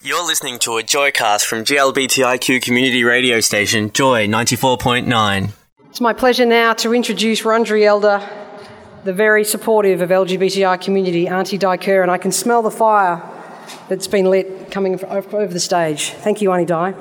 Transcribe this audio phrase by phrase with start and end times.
[0.00, 5.50] You're listening to a Joycast from GLBTIQ community radio station Joy 94.9.
[5.90, 8.22] It's my pleasure now to introduce Wurundjeri Elder,
[9.02, 13.20] the very supportive of LGBTI community, Auntie Di Kerr, and I can smell the fire
[13.88, 16.10] that's been lit coming over the stage.
[16.10, 16.92] Thank you, Auntie Di.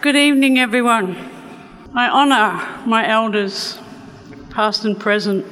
[0.00, 1.16] Good evening, everyone.
[1.92, 3.80] I honour my elders,
[4.50, 5.44] past and present,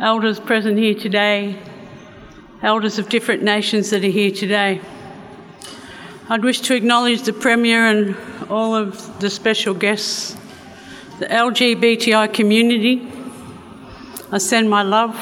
[0.00, 1.60] elders present here today,
[2.62, 4.80] elders of different nations that are here today.
[6.28, 8.16] I'd wish to acknowledge the Premier and
[8.48, 10.36] all of the special guests,
[11.18, 13.10] the LGBTI community.
[14.30, 15.16] I send my love.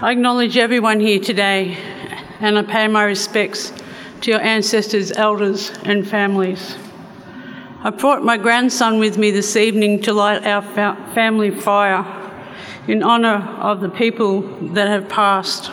[0.00, 1.76] I acknowledge everyone here today
[2.38, 3.72] and I pay my respects
[4.20, 6.76] to your ancestors, elders, and families.
[7.82, 12.25] I brought my grandson with me this evening to light our family fire
[12.88, 14.42] in honour of the people
[14.74, 15.70] that have passed.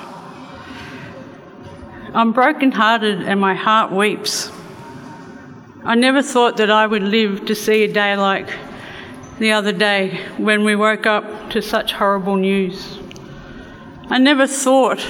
[2.14, 4.52] I'm broken-hearted and my heart weeps.
[5.84, 8.50] I never thought that I would live to see a day like
[9.40, 13.00] the other day when we woke up to such horrible news.
[14.10, 15.06] I never thought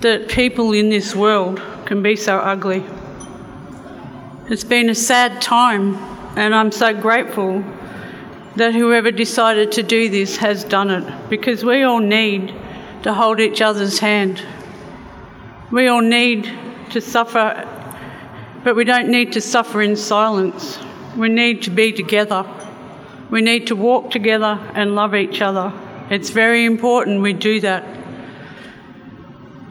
[0.00, 2.84] that people in this world can be so ugly.
[4.50, 5.94] It's been a sad time,
[6.36, 7.64] and I'm so grateful
[8.56, 12.54] that whoever decided to do this has done it because we all need
[13.02, 14.42] to hold each other's hand.
[15.70, 16.52] We all need
[16.90, 17.66] to suffer,
[18.62, 20.78] but we don't need to suffer in silence.
[21.16, 22.46] We need to be together.
[23.30, 25.72] We need to walk together and love each other.
[26.10, 27.84] It's very important we do that.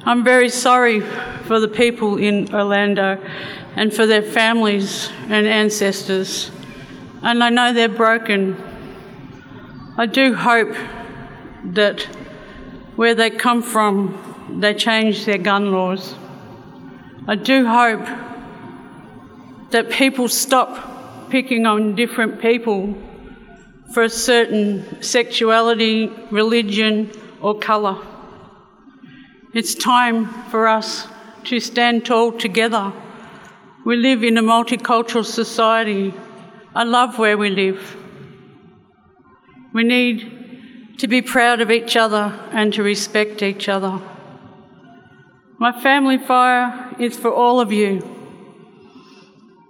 [0.04, 3.24] I'm very sorry for the people in Orlando
[3.76, 6.50] and for their families and ancestors.
[7.22, 8.58] And I know they're broken.
[9.98, 10.74] I do hope
[11.66, 12.02] that
[12.96, 16.16] where they come from, they change their gun laws.
[17.28, 18.08] I do hope
[19.72, 22.96] that people stop picking on different people
[23.94, 27.98] for a certain sexuality, religion, or colour.
[29.54, 31.06] It's time for us
[31.46, 32.94] to stand tall together.
[33.86, 36.14] We live in a multicultural society.
[36.74, 38.01] I love where we live.
[39.74, 44.00] We need to be proud of each other and to respect each other.
[45.58, 48.02] My family fire is for all of you.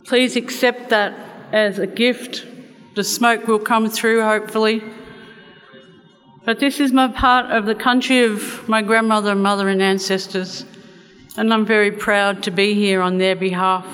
[0.06, 1.14] Please accept that
[1.52, 2.46] as a gift.
[2.96, 4.84] The smoke will come through, hopefully.
[6.44, 10.66] But this is my part of the country of my grandmother, mother, and ancestors,
[11.38, 13.86] and I'm very proud to be here on their behalf.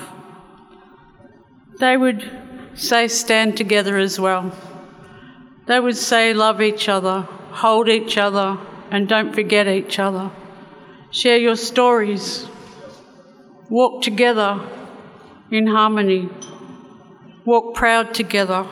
[1.78, 2.28] They would
[2.74, 4.52] say, stand together as well.
[5.68, 7.28] They would say, love each other,
[7.62, 8.58] hold each other,
[8.90, 10.30] and don't forget each other.
[11.10, 12.46] Share your stories.
[13.68, 14.66] Walk together
[15.50, 16.30] in harmony.
[17.44, 18.66] Walk proud together.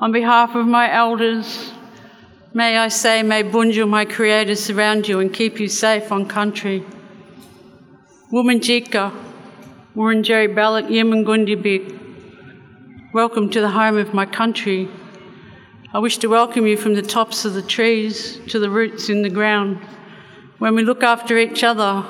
[0.00, 1.72] On behalf of my elders,
[2.54, 6.82] may I say, may Bunjil, my creator, surround you and keep you safe on country.
[8.32, 9.14] Wominjeka,
[9.94, 11.84] Wurundjeri Balluk Yimangundibik,
[13.12, 14.88] welcome to the home of my country.
[15.94, 19.20] I wish to welcome you from the tops of the trees to the roots in
[19.20, 19.76] the ground.
[20.58, 22.02] When we look after each other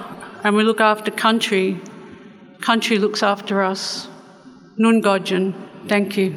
[0.45, 1.81] and we look after country,
[2.61, 4.07] country looks after us.
[4.77, 5.03] Nun
[5.89, 6.37] thank you.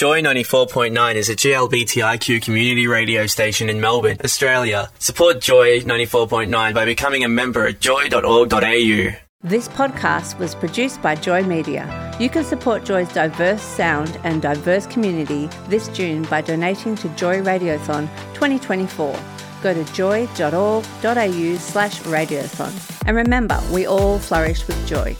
[0.00, 4.90] Joy 94.9 is a GLBTIQ community radio station in Melbourne, Australia.
[4.98, 9.10] Support Joy 94.9 by becoming a member at joy.org.au.
[9.42, 12.16] This podcast was produced by Joy Media.
[12.18, 17.42] You can support Joy's diverse sound and diverse community this June by donating to Joy
[17.42, 19.14] Radiothon 2024.
[19.62, 23.02] Go to joy.org.au slash radiothon.
[23.06, 25.14] And remember, we all flourish with joy.